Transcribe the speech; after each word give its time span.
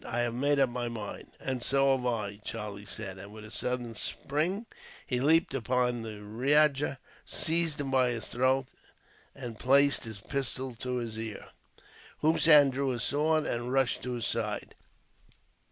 I 0.03 0.21
have 0.21 0.33
made 0.33 0.57
up 0.59 0.71
my 0.71 0.89
mind." 0.89 1.27
"And 1.39 1.61
so 1.61 1.95
have 1.95 2.07
I," 2.07 2.37
Charlie 2.37 2.85
said, 2.87 3.19
and 3.19 3.31
with 3.31 3.45
a 3.45 3.51
sudden 3.51 3.93
spring 3.95 4.65
he 5.05 5.19
leaped 5.21 5.53
upon 5.53 6.01
the 6.01 6.23
rajah, 6.23 6.97
seized 7.23 7.79
him 7.79 7.91
by 7.91 8.09
the 8.13 8.19
throat, 8.21 8.65
and 9.35 9.59
placed 9.59 10.07
a 10.07 10.15
pistol 10.15 10.73
to 10.73 10.95
his 10.95 11.19
ear. 11.19 11.49
Hossein 12.19 12.71
drew 12.71 12.89
his 12.89 13.03
sword, 13.03 13.45
and 13.45 13.71
rushed 13.71 14.01
to 14.01 14.13
his 14.13 14.25
side. 14.25 14.73